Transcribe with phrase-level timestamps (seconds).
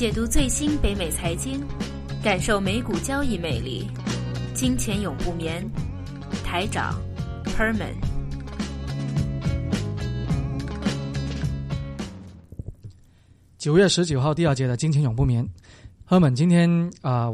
[0.00, 1.62] 解读最新北美财经，
[2.24, 3.86] 感受美股交易魅力。
[4.54, 5.62] 金钱永不眠，
[6.42, 6.98] 台长
[7.44, 7.92] Perman。
[13.58, 15.46] 九月十九号第二节的金钱永不眠
[16.08, 17.30] ，Herman 今天啊、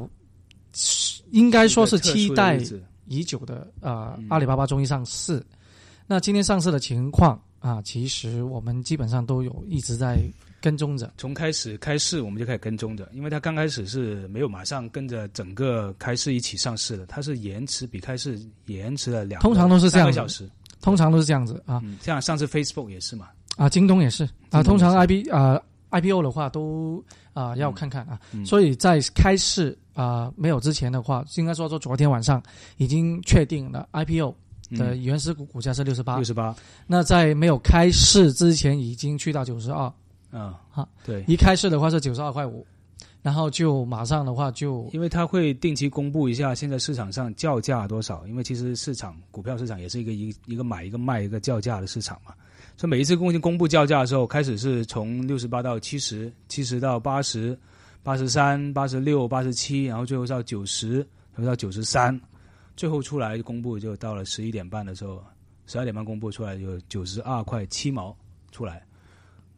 [1.30, 2.58] 应该说是期待
[3.04, 5.40] 已久的啊、嗯阿里巴巴终于上市。
[6.08, 10.18] 那今天上市的情况啊，其实我们基本上都有一直在
[10.66, 11.12] 跟踪着。
[11.16, 20.50] 从开始开市我们就开始跟踪着，因为它刚开始是没有马上跟着整个开市一起上市的，它是延迟比开市延迟了两通常都是这样小时。
[20.80, 21.80] 通常都是这样子啊。
[21.84, 24.28] 嗯，像上次 Facebook 也是嘛，啊，京东也是。
[24.50, 27.00] 啊，通常 IB 啊 IPO 的话都
[27.32, 32.42] 啊要看看啊，嗯所以在开市啊没有之前的话，应该说说昨天晚上
[32.76, 34.34] 已经确定了 IPO
[34.72, 35.02] 的嗯。
[35.02, 36.16] 原始股股价是六十八。
[36.16, 36.52] 六，十八，
[36.88, 39.92] 那在没有开市之前已经去到九十二，
[40.38, 42.66] 嗯，好，对，一开始的话是九十二块五，
[43.22, 52.34] 然后就马上的话就因为它会定期公布一下现在市场上叫价多少，因为其实市场股票市场也是一个一一个买一个卖一个叫价的市场嘛，
[52.76, 57.58] 所以每一次公公布叫价的时候，开始是从六十八到七十，七十到八十，
[58.02, 60.98] 八十三、八十六、八十七，然后最后到九十，
[61.34, 62.20] 然后到九十三，
[62.76, 65.24] 最后出来公布就到了十一点半的时候，
[65.66, 68.14] 十二点半公布出来有九十二块七毛
[68.52, 68.84] 出来，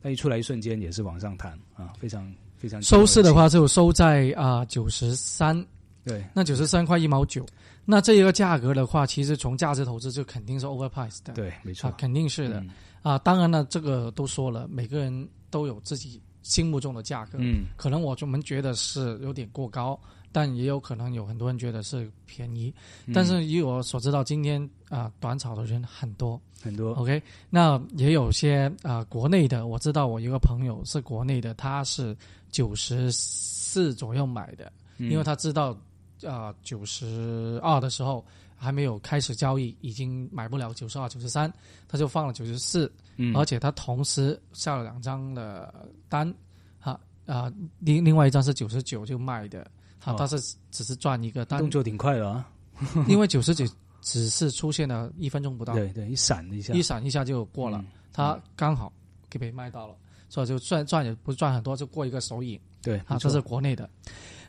[0.01, 5.67] 那一出来一瞬间也是往上弹啊，非常非常收市的话就收在啊九十三，
[6.05, 6.25] 对。
[6.33, 7.45] 那九十三块一毛九，
[7.85, 12.71] 那这一个价格的话，其实从价值投资就肯定是 overpriced 的，对，没错啊，，肯定是的、嗯
[13.03, 13.19] 啊。
[13.19, 19.99] 当然了，这个都说了，每个人都有自己心目中的价格，嗯，可能我们觉得是有点过高，
[20.39, 22.73] 但也有可能有很多人觉得是便宜。
[23.07, 23.13] 嗯。
[23.13, 26.41] 但是以我所知道，今天啊、短炒的人很多。
[26.61, 32.17] 很多，OK，那也有些啊、国内的，我知道我一个朋友是国内的，他是
[32.51, 35.11] 九十四左右买的，嗯。
[35.11, 35.77] 因为他知道
[36.25, 38.25] 啊九十二的时候
[38.57, 41.53] 还没有开始交易，已经买不了九十二、九十三，
[41.89, 43.37] 他就放了九十四，嗯。
[43.37, 45.73] 而且他同时下了两张的
[46.09, 46.33] 单，
[46.81, 49.65] 哈啊，另另外一张是九十九就卖的，
[50.01, 50.39] 哈哦，他是
[50.71, 52.49] 只是赚一个但动，作挺快的啊，
[53.09, 53.67] 因为九十九
[54.01, 58.93] 只是出现了一分钟不到，对对，一闪一下，一闪一下就过了，嗯他刚好
[59.31, 59.95] 给被卖到了，
[60.29, 62.59] 所以就赚赚也不赚很多，就过一个手瘾。
[62.83, 63.89] 对，啊，这是国内的。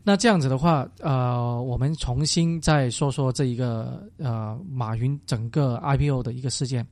[0.01, 6.87] 那这样子的话，呃，我们重新再说说这一个呃马云整个 IPO 的一个事件，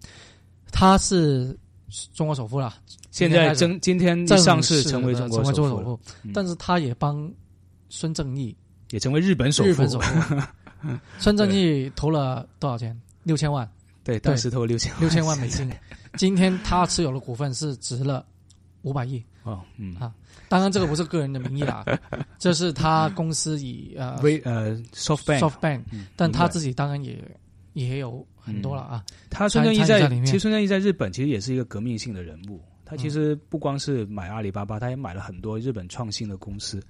[0.72, 1.58] 他是
[2.14, 2.74] 中国首富了，
[3.10, 6.00] 现在正今天一上市成为中国首首富
[6.34, 7.32] 但是他也帮
[7.90, 8.56] 孙正义
[8.92, 10.00] 也成为日本首富日本首。
[10.00, 10.36] 富，
[11.20, 13.00] 孙正义投了多少钱？
[13.24, 13.70] 六千万，
[14.04, 15.70] 对，当时投六千六千万美金。
[16.16, 18.26] 今天他持有的股份是值了
[18.84, 19.24] 五百亿。
[19.44, 20.14] 哦，嗯啊
[20.50, 21.84] 当然，这个不是个人的名义啦，
[22.40, 27.22] 这是他公司以呃微呃 SoftBank，SoftBank，嗯但他自己当然也
[27.74, 29.04] 也有很多了啊。
[29.30, 32.62] 他孙正义在其实孙正义在日本其实也是一个革命性的人物。
[32.86, 36.82] 他其实不光是买阿里巴巴，他也买了很多日本创新的公司。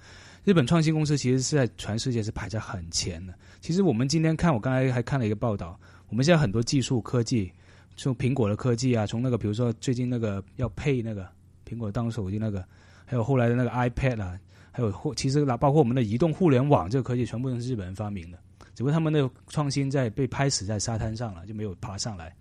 [0.47, 3.33] 日本创新公司其实是在全世界是排在很前的。
[3.59, 5.77] 其实我们今天看，我刚才还看了一个报道，
[6.07, 7.51] 我们现在很多技术科技，
[7.97, 11.27] 从苹果的科技啊，从那个比如说最近那个要配那个
[11.67, 12.63] 苹果当手机那个，
[13.03, 14.39] 还有后来的那个 iPad 啊，
[14.71, 18.37] 还有后其实包括我们的移动互联网这个科技，全部都是日本人发明的。
[18.73, 22.33] 只不过他们的创新在被拍死在沙滩上了，就没有爬上来。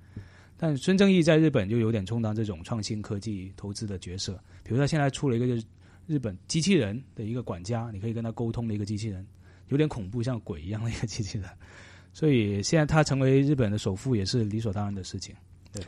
[0.56, 5.64] 但孙正义在日本就有点充当这种创新科技投资的角色，比如他现在出了一个就是
[6.06, 9.26] 日本机器人的一个管家，你可以跟他沟通的一个机器人，
[9.68, 11.48] 有点恐怖，像鬼一样的一个机器人。
[12.12, 15.34] 所以现在他成为日本的首富也是理所当然的事情。
[15.72, 15.84] 对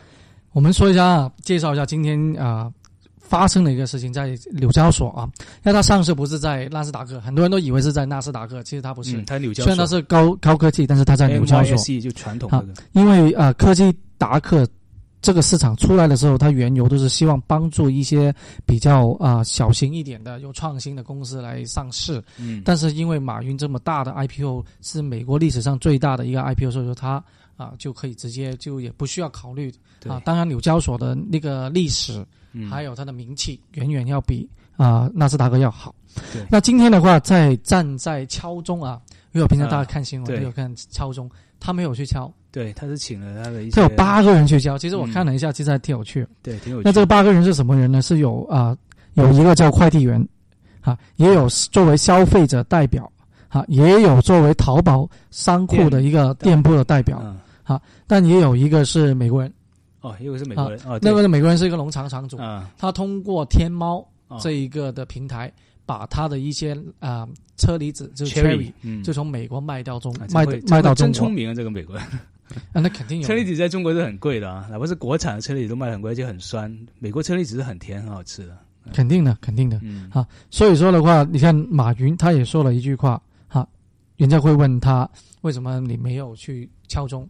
[0.52, 2.70] 我们说一下啊，介绍一下今天啊、
[3.16, 9.16] 发生的一个事情，在纽交所啊，因为它上市不是在纳斯达克，很多人都以为是在纳斯达克，其实它不是。
[9.16, 11.76] 嗯，他纽交虽然它是高高科技，但是它在纽交所。
[12.00, 14.68] 就传统那个，因为呃，科技达克
[15.20, 18.32] 这个市场出来的时候，它原油都是希望帮助一些
[18.64, 22.22] 比较啊、小型一点的有创新的公司来上市。
[22.38, 27.22] 嗯，但是因为马云这么大的 IPO 是美国历史上最大的一个 IPO，所以说它
[27.56, 29.72] 啊就可以直接就也不需要考虑。
[30.00, 30.10] 对。
[30.10, 30.22] 啊。
[30.24, 32.70] 当然，纽交所的那个历史嗯。
[32.70, 35.92] 还有它的名气远远要比啊纳斯达克要好。
[36.32, 36.46] 对。
[36.48, 39.00] 那今天的话，在站在敲钟啊，
[39.32, 40.38] 因为我平常大家看新闻对。
[40.38, 41.28] 都有看敲钟，
[41.58, 44.76] 他没有去敲，对，他是请了他的一些，他有八个人去教。
[44.76, 46.28] 其实我嗯看了一下，其实还挺有趣的。
[46.42, 46.82] 对，挺有趣。
[46.84, 48.02] 那这个八个人是什么人呢？
[48.02, 48.76] 是有啊、
[49.14, 50.20] 有一个叫快递员，
[50.80, 53.08] 啊，也有作为消费者代表，
[53.46, 57.18] 啊，也有作为淘宝商库的一个店铺的代表，
[57.62, 59.52] 啊，但也有一个是美国人。
[60.00, 65.52] 哦，一个是美国人，哦，那个美国人是一个农场场主，啊，他通过天猫哦这一个的平台，
[65.86, 72.04] 把他的一些啊、呃车厘子，就是 cherry，嗯，就从美国卖到中啊卖卖到中国真聪，明啊，这个美国人。
[72.72, 76.74] 啊，那肯定有车厘子在中国是很贵的啊，哪怕是国产的车厘子都卖得很贵，而且很酸。
[76.98, 78.56] 美国车厘子是很甜，很好吃的。
[78.92, 79.78] 肯定的，肯定的。
[79.82, 83.66] 嗯，好所以说的话，你看马云他也说了一句话，哈，
[84.16, 85.08] 人家会问他
[85.42, 87.22] 为什么你没有去敲钟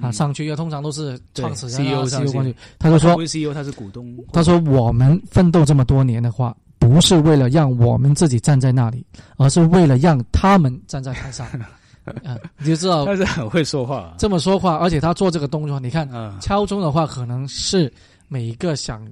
[0.00, 0.44] 啊、嗯上去？
[0.44, 4.16] 因为通常都是创始人啊、CEO 上去他就说 CEO，他是股东。
[4.32, 9.04] 他说我们奋斗这么多年的话，不是为了让我们自己站在那里，
[9.36, 11.46] 而是为了让他们站在台上。
[12.24, 14.14] 啊，你就知道 他是很会说话啊。
[14.18, 17.92] 这么说话，而且他做这个动作，你看啊，敲钟的话，可能是
[18.28, 19.06] 每一个想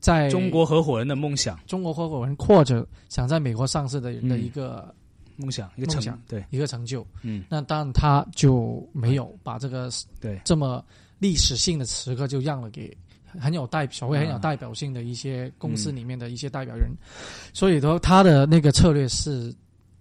[0.00, 4.94] 在中国合伙人的梦想，中国合伙人或者想在美国上市的人的嗯一个、
[5.36, 7.06] 梦想一个成梦想对，一个成就。
[7.22, 9.88] 嗯，那当然他就没有把这个
[10.20, 10.84] 对，这么
[11.18, 12.94] 历史性的时刻就让了给
[13.40, 16.90] 很有代所谓很有啊代表性的一些公司嗯里面的一些代表人，
[17.54, 19.54] 所以说他的那个策略是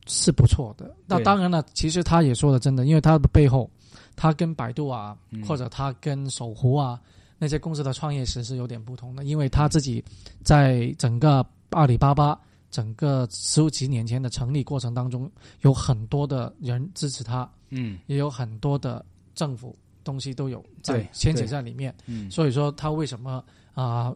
[0.08, 0.96] 是不错的。
[1.06, 3.70] 那当然了，其实他也说的真的，因为他的背后，
[4.16, 5.44] 他跟百度啊，嗯。
[5.46, 7.00] 或者他跟搜狐啊
[7.38, 10.04] 那些公司的创业史是有点不同的，因为他自己
[10.44, 12.40] 在整个阿里巴巴。
[12.72, 18.00] 整个十几年前的成立过程当中，有很多的人支持他，嗯。
[18.08, 19.06] 也有很多的
[19.36, 23.44] 政府东西都有在牵扯在里面，嗯，所以说他为什么
[23.74, 24.16] 啊、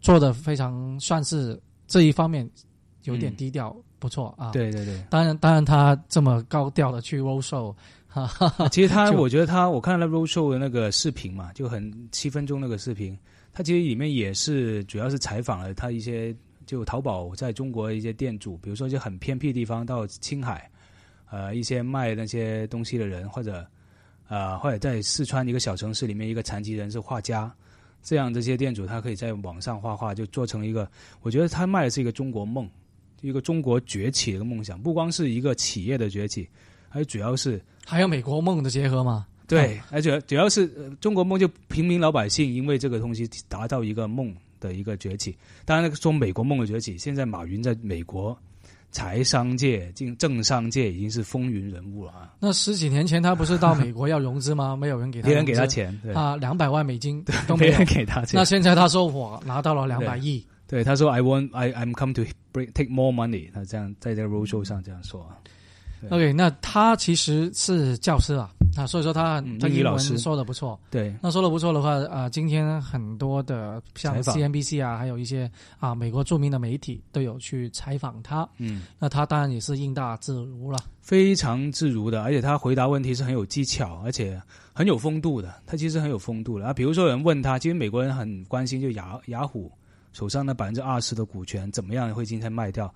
[0.00, 2.46] 做的非常算是这一方面
[3.04, 3.36] 有点嗯。
[3.36, 5.02] 低调，不错啊。，对对对。
[5.10, 7.74] 当然当然他这么高调的去 roll show，
[8.08, 13.16] 哈哈哈，其实他，我觉得他，我看了 Road Show 的那个视频嘛，就很七分钟那个视频，
[13.52, 16.34] 他其实里面也是主要是采访了他一些
[16.64, 20.70] 就淘宝在中国一些店主，比如说就很偏僻地方到青海，
[21.30, 23.64] 呃，一些卖那些东西的人，或者
[24.28, 27.52] 呃，或者在四川一个小城市里面，一个残疾人是画家，
[28.02, 30.90] 这样这些店主他可以在网上画画，就做成一个，
[31.20, 32.68] 我觉得他卖的是一个中国梦，
[33.20, 36.48] 一个中国崛起的一个梦想，不光是一个企业的崛起，
[36.88, 37.60] 还有主要是。
[37.86, 39.26] 还有美国梦的结合嘛。
[39.46, 45.34] 对，而且主要是、呃中国梦就平民老百姓因为这个东西达到一个梦的一个崛起。
[45.64, 48.38] 当然，那个说美国梦的崛起，现在马云在美国
[48.90, 54.76] 财商界、进政商界已经是风云人物了啊，那十几年前他不是到美国要融资吗？
[54.80, 57.86] 没有人给他， 别人给他钱，对，啊，两百万美金都没人。
[57.86, 58.44] 给他钱那。
[58.44, 62.22] 现在他说我拿到了两百亿，对，他说 I want I I'm come to
[62.52, 65.38] bring take more money，他这样在这个 roadshow 上这样说啊。
[66.10, 70.78] OK，那他其实是教师啊，啊，所以说他嗯他英文说的不错。
[70.92, 75.50] 对，那说的不错的话，啊、今天很多的像 CNBC 啊，还有一些
[75.80, 78.48] 啊美国著名的媒体都有去采访他。
[78.58, 80.78] 嗯，那他当然也是应大自如了。
[81.00, 84.40] 非常自如的，而且他回答问题是很有技巧，而且
[84.72, 85.52] 很有风度的。
[85.66, 86.72] 他其实很有风度的啊。
[86.72, 89.68] 比如说有人问他，其实美国人很关心，就雅雅虎
[90.12, 92.92] 手上的百分之二十的股权怎么样会今天卖掉，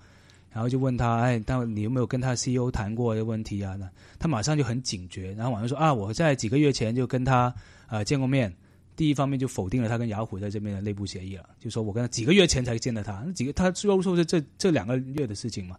[0.51, 3.75] 然后就问他，哎，但你有没有跟他 CEO 谈过的问题啊？
[3.75, 3.89] 那
[4.19, 7.53] 他马上就很警觉，然后马上说啊，我在几个月前就跟他
[7.87, 8.53] 呃见过面。
[8.95, 15.75] 第一方面就否定了他跟雅虎在这边的内部协议了，就说我跟他几个月前才见的他，那几个他肉售是这这两个月的事情嘛。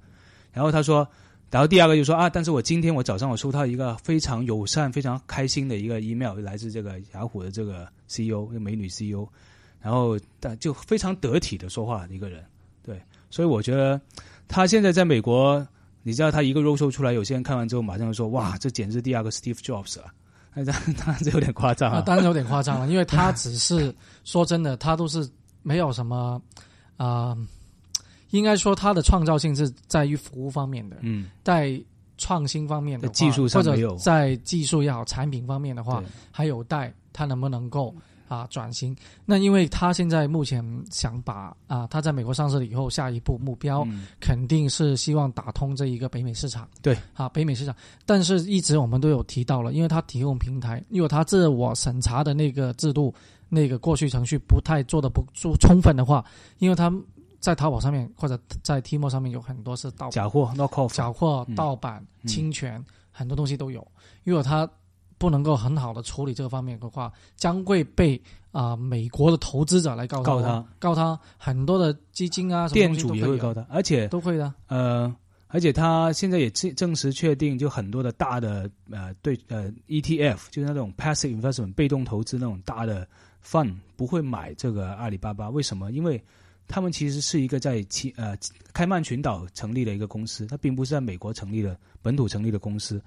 [0.52, 1.08] 然后他说，
[1.48, 9.28] 然后第二个就说啊，但是我今天我早上我收到一个非常友善、非常开心的一个 email，来自这个雅虎的这个 CEO，一个美女 CEO，
[9.84, 12.42] 然后但就非常得体的说话的一个人，
[12.82, 12.98] 对，
[13.28, 14.00] 所以我觉得
[14.48, 15.64] 他现在在美国，
[16.02, 20.06] 你知道他一个 roadshow 出来，有些人看完之后马上就说哇，这简直第二个 Steve Jobs 了，
[20.54, 25.28] 那当当然这有点夸张啊，那当然有点夸张了，因为他只是说真的，他都是
[25.62, 26.40] 没有什么
[26.96, 27.36] 啊、
[28.30, 31.78] 应该说他的创造性是在于服务方面的，嗯，在
[32.16, 33.90] 创新方面的技术上或没有。
[33.90, 37.94] 者在技术也好，产品方面的话，还有待他能不能够
[38.28, 38.96] 啊转型。
[39.24, 46.68] 那因为他现在目前想把啊他在美国上市了以后，下一步目标嗯肯定是希望打通这一个北美市场。
[46.82, 47.74] 对啊，北美市场，
[48.06, 53.14] 但是一直我们都有提到了，因为他提供平台，因为他自我审查的那个制度、
[53.48, 56.24] 那个过去程序不太做的不足充分的话，
[56.58, 56.92] 因为他
[57.40, 63.86] 在淘宝上面或者在 Tmall 上面有很多是盗假货 off，假货、嗯盗版、嗯侵权，很多东西都有。
[64.22, 64.68] 如果他
[65.24, 68.20] 不能够很好的处理这个方面的话，将会被
[68.52, 74.52] 啊、美国的投资者来告他，告他，告他很多的基金啊，店主也会告他，而且都会的。
[74.66, 75.10] 呃，
[75.46, 83.08] 而且他现在也证证实确定，就很多的大的呃对呃 ETF，就是那种 passive investment 被动投资那种大的
[83.42, 85.90] fund 不会买这个阿里巴巴，为什么？
[85.90, 86.22] 因为
[86.68, 88.36] 他们其实是一个在其呃
[88.74, 93.02] 开曼群岛成立的一个公司，它并不是在美国成立的本土成立的公司，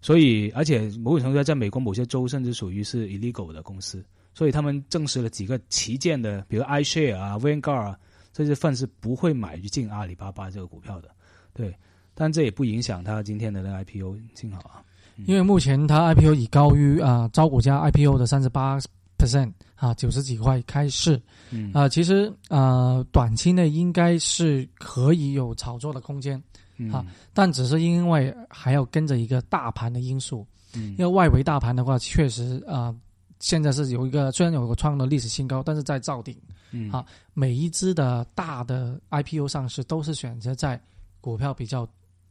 [0.00, 7.98] 所以而且某种程度上，在美国某些州甚至属于是 illegal 的公司，所以他们证实了几个旗舰的，比如 iShare 啊、Vanguard 啊
[8.32, 11.08] 这些 fund 是不会买进阿里巴巴这个股票的，
[11.54, 11.74] 对。
[12.18, 14.82] 但这也不影响它今天的那个 IPO 幸好啊，
[15.26, 18.78] 因为目前它 IPO 已高于啊招股价 IPO 的三十八
[19.18, 21.70] percent 啊九十几块开市，嗯。
[21.74, 26.42] 啊，其实啊短期内应该是可以有炒作的空间，
[26.76, 32.94] 嗯好但只是因为还要跟着一个大盘的因素，嗯因为外围大盘的话，确实啊、
[33.40, 36.36] 现在是有一个虽然有个创了历史新高，但是在造顶。
[36.72, 40.80] 嗯好每一只的大的 IPO 上市都是选择在
[41.20, 41.88] 股票比较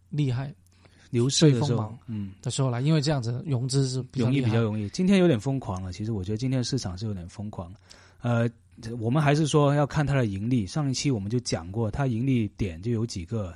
[0.10, 0.54] 厉害
[1.10, 4.90] 牛市的时候嗯，的时候来，因为这样子融资是容易比较容易。
[4.90, 7.74] 今天有点疯狂了，其实我觉得今天的市场是有点疯狂。
[8.22, 8.50] 呃，
[9.00, 10.68] 我们还是说要看它的盈利。
[10.68, 13.56] 上一期我们就讲过，它盈利点就有几个，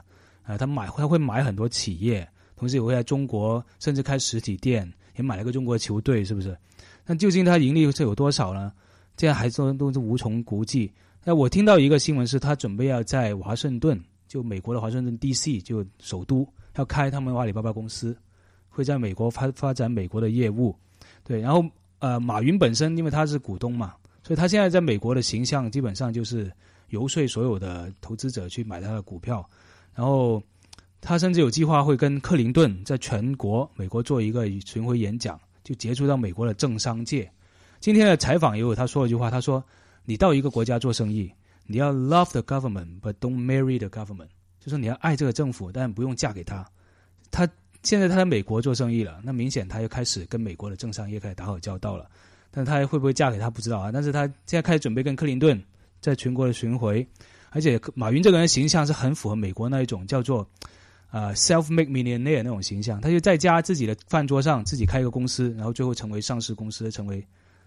[0.50, 6.58] 呃，他买他会买很多企业，同时也会在中国甚至开实体店，也买了个中国球队，是不是？
[7.06, 8.74] 那究竟他盈利是有多少呢？
[9.16, 10.92] 这样还说都是无从估计。
[11.24, 15.62] 那我听到一个新闻是，他准备要在华盛顿，就美国的华盛顿 D.C.
[15.62, 18.18] 就首都，要开他们阿里巴巴公司，
[18.70, 20.76] 会在美国发发展美国的业务。
[21.24, 21.64] 对，然后
[22.00, 26.52] 呃，马云本身因为他是股东嘛，所以他现在在美国的形象基本上就是
[26.88, 29.48] 游说所有的投资者去买他的股票，
[30.00, 30.42] 然后
[31.02, 37.30] 他甚至有计划会跟克林顿在全国美国做一个巡回演讲，就接触到美国的政商界。
[37.82, 39.62] 今天的采访也有他说了一句话，他说
[40.08, 41.30] ：“你到一个国家做生意，
[41.68, 44.30] 你要 love the government but don't marry the government，
[44.62, 46.66] 就说你要爱这个政府，但不用嫁给他。
[47.30, 47.46] 他
[47.84, 52.10] 现在他在美国做生意了，那明显他又开始跟美国的政商业开始打好交道了。
[52.52, 53.92] 但他会不会嫁给他不知道啊。
[53.92, 55.62] 但是他现在开始准备跟克林顿
[56.00, 57.06] 在全国的巡回，
[57.52, 60.48] 而且马云这个人形象是很符合美国那一种叫做
[61.12, 67.26] 呃 self-made millionaire 那种形象，他就在家自己的饭桌上自己开一个公司，然后最后成为上市公司，成为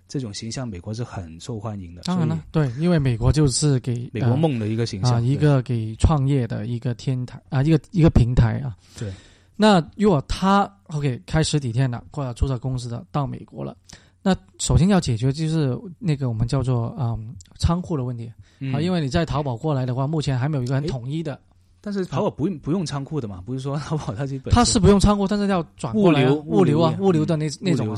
[0.09, 2.03] 这种形象，美国是很受欢迎的。
[2.03, 8.77] 当然了，对，因为美国就是给美国梦的一个形啊、象，一个给创业的一个天台啊，一个一个平台啊。
[8.99, 9.12] 对。
[9.55, 13.77] 那如果他 OK 开实体店了，或者注册公司的到美国了，
[14.23, 18.33] 那首先要解决就是那个我们叫做嗯仓库的问题。
[18.61, 18.73] 嗯。
[18.73, 21.38] 啊，因为你在淘宝过来的话，目前还没有一个很统一的，
[21.81, 27.93] 但是淘宝不用不用仓库的嘛，不是说淘宝它自己本它是不用仓库，但是要转过来啊物流物流啊物流的那那种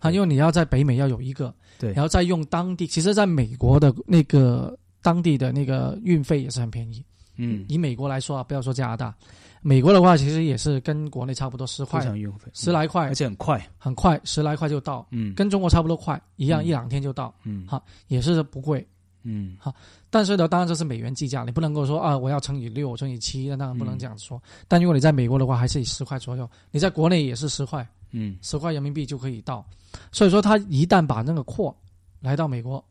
[0.00, 1.92] 啊，因为你要在北美要有一个，对。
[1.92, 7.04] 然后再用当地，其实在美国的那个当地的那个运费也是很便宜。
[7.36, 7.64] 嗯。
[7.68, 9.14] 以美国来说啊，不要说加拿大，
[9.62, 15.34] 美国的话其实也是跟国内差不多，十非块、常运费十来块而，且很快，很快，十来块就到，嗯。
[15.34, 16.64] 跟中国差不多快，一样嗯。
[16.64, 17.66] 一两天就到，嗯。
[17.66, 18.86] 好也是不贵。
[19.22, 19.56] 嗯。
[20.10, 24.40] 但是呢，当然这是美元计价，你不能够说啊，我要乘以六，乘以七，那当然不能嗯这样说。
[24.66, 28.38] 但如果你在美国的话，还是以十块左右，你在国内也是十块，嗯。
[28.42, 29.64] 十块人民币就可以到。
[30.12, 31.74] 所以说，他一旦把那个货
[32.20, 32.82] 来到美国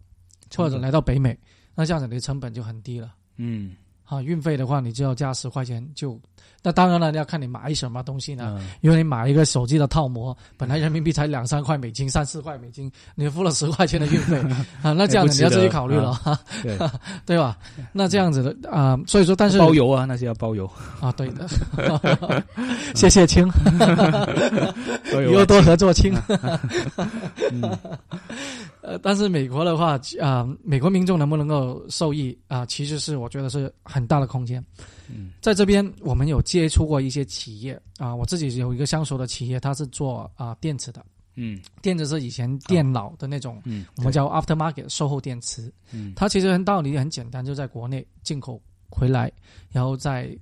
[0.55, 1.37] 或者来到北美，
[1.75, 3.13] 那这样子你的成本就很低了。
[3.37, 3.75] 嗯
[4.07, 6.19] 啊，运费的话，你就要加十块钱就。
[6.63, 8.57] 那当然了，要看你买什么东西呢？
[8.59, 8.67] 嗯。
[8.81, 14.37] 因为你买一个手机的套膜，本来人民币才两三块美金、三四块美金，你付了十块钱的运费。
[14.81, 16.77] 啊，那这样子你要自己考虑了，哈， 对，
[17.25, 17.57] 对吧？
[17.93, 21.47] 那这样子的啊、所以说，但是包邮啊，那些要包邮，啊，对的，
[22.95, 23.47] 谢谢亲，
[25.13, 26.13] 包以后多合作亲。
[27.51, 27.77] 嗯
[28.87, 34.63] 呃，但是美国的话啊、美国民众能不能够受益啊、其实是我觉得是很大的空间。
[35.09, 45.69] 嗯在这边，我们有接触过一些企业啊、我自己有一个相熟的企业，它是做啊、电池的，嗯电池是以前电脑的那种，嗯，我们叫 aftermarket 售后电池。
[45.91, 49.29] 嗯它其实很道理很简单，就在国内进口回来，
[49.69, 50.33] 然后再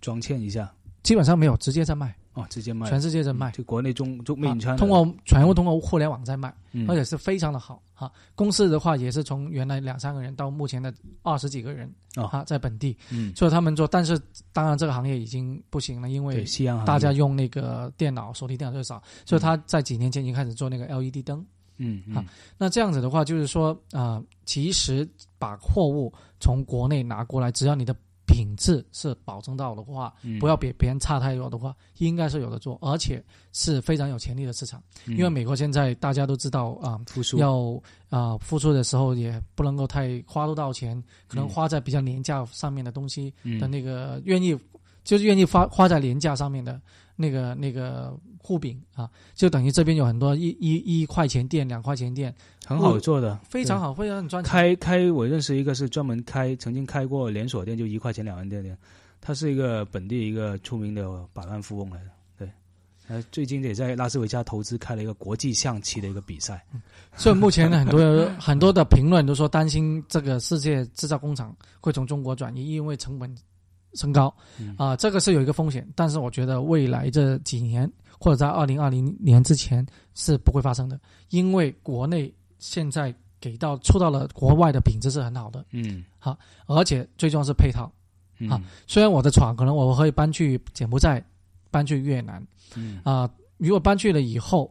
[0.00, 0.68] 装嵌一下
[1.04, 3.50] 基本上没有直接在卖，哦，直接卖，全世界在卖。
[3.50, 4.40] 就国内中中
[4.76, 6.88] 通过全部通过互联网在卖，嗯。
[6.88, 8.10] 而且是非常的好哈。
[8.36, 12.26] 公司的话也是从原来两三个人到目前的二十几个人哦。
[12.26, 13.34] 啊，在本地，嗯。
[13.34, 14.20] 所以他们做，但是
[14.52, 16.44] 当然这个行业已经不行了，因为
[16.86, 21.44] 大家用那个电脑、手提电脑最少，所以他在几年前已经开始做那个 LED 灯。
[21.78, 22.14] 嗯嗯。
[22.14, 22.24] 啊
[22.56, 27.92] 那这样子的话，就是说啊、其实把货物从国内拿过来，只要你的
[28.30, 30.38] 品质是保证到的话，嗯。
[30.38, 33.22] 不要比别人差太多的话，应该是有的做，而且
[33.52, 34.80] 是非常有潜力的市场。
[35.06, 35.16] 嗯。
[35.16, 37.38] 因为美国现在大家都知道啊、复苏。
[37.38, 41.48] 要啊、付出的时候也不能够太花多到钱，可能嗯。
[41.48, 43.58] 花在比较廉价上面的东西嗯。
[43.58, 44.56] 的那个愿意，
[45.02, 46.80] 就是愿意花花在廉价上面的
[47.16, 52.34] 那个那个护饼啊，就等于这边有很多一一一块钱店、两块钱店，
[52.66, 54.50] 很好做的，非常好，非常赚钱。
[54.50, 58.76] 开开，我认识一个是专门开，曾经开过连锁店，就一块钱两万店的，
[59.20, 62.50] 他是一个本地一个出名的百万富翁来的，对，
[63.08, 66.64] 呃，最近也在拉斯维加投资开了一个国际象棋的一个比赛。
[67.16, 73.32] 所以目前很多 很多的评论都说担心这个世界制造工厂会从中国转移，因为成本
[73.94, 75.86] 升高嗯啊、这个是有一个风险。
[75.96, 77.90] 但是我觉得未来这几年
[78.20, 79.84] 或者在二零二零年之前
[80.14, 81.00] 是不会发生的，
[81.30, 86.04] 因为国内现在给到出到了国外的品质是很好的，嗯。
[86.18, 87.90] 好而且最重要是配套。
[88.38, 88.50] 嗯。
[88.50, 91.24] 啊虽然我的厂可能我会搬去柬埔寨，
[91.70, 92.46] 搬去越南。
[92.76, 93.00] 嗯。
[93.02, 94.70] 啊、如果搬去了以后，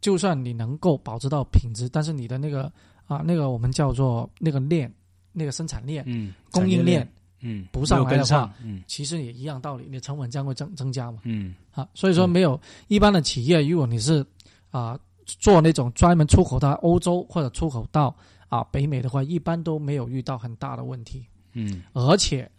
[0.00, 2.72] 就算你能够保持到品质，但是你的那个
[3.06, 4.90] 啊、那个我们叫做那个链，
[5.32, 7.06] 那个生产链、嗯，供应链，
[7.40, 11.20] 嗯不上来的话嗯其实也一样道理，你的成本将会增增加嘛。
[11.24, 14.24] 嗯啊，所以说没有一般的企业，如果你是
[14.70, 18.14] 啊、做那种专门出口到欧洲或者出口到
[18.48, 21.26] 啊北美的话，一般都没有遇到很大的问题。
[21.52, 22.50] 嗯而且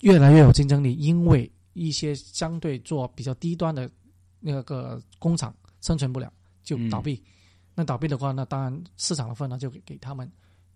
[0.00, 3.90] 越来越有竞争力，因为一些相对做比较低端的
[4.40, 6.32] 那个工厂生存不了，
[6.62, 7.22] 就倒闭。
[7.74, 10.30] 那倒闭的话，那当然市场的份额就给给他们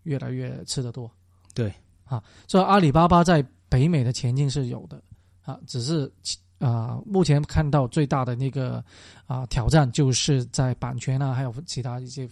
[0.05, 1.11] 越来越吃得多。
[1.55, 1.73] 对
[2.07, 5.03] 啊，所以阿里巴巴在北美的前景是有的
[5.45, 6.11] 啊，只是
[6.59, 8.83] 啊、目前看到最大的那个
[9.27, 12.25] 啊、挑战就是在版权啊，还有其他一些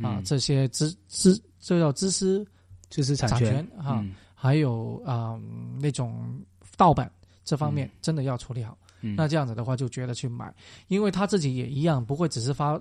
[0.00, 0.24] 啊、嗯。
[0.24, 2.46] 这些知知这叫知识
[2.90, 5.36] 知识产产权权哈嗯还有啊、
[5.80, 6.40] 那种
[6.76, 7.10] 盗版
[7.44, 8.78] 这方面真的要处理好。
[9.00, 9.16] 嗯。
[9.16, 10.54] 那这样子的话，就觉得去买，
[10.88, 12.80] 因为他自己也一样，不会只是发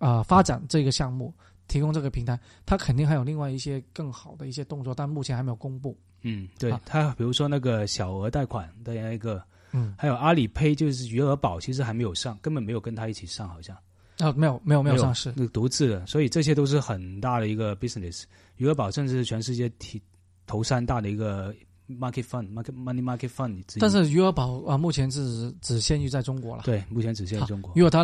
[0.00, 1.34] 啊、发展这个项目，
[1.72, 5.96] 提供这个平台，他肯定还有另外一些更好的一些动作，但目前还没有公布。
[6.20, 13.74] 嗯，对啊它比如说那个小额贷款的那个，嗯，还有阿里 Pay 就是余额宝，其实还没有上，根本没有跟它一起上，好像
[14.18, 15.32] 啊，没有没有没有上市。
[15.34, 18.24] 那个独自的，所以这些都是很大的一个 business。
[18.58, 20.00] 余额宝甚至是全世界提
[20.46, 21.52] 头三大的一个
[21.88, 23.64] market fund market money market fund。
[23.80, 26.62] 但是余额宝啊，目前是只限于在中国了。
[26.64, 27.72] 对，目前只限于中国。
[27.74, 28.00] 如果它能